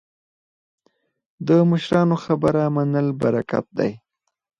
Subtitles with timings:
[1.47, 3.91] د مشرانو خبره منل برکت دی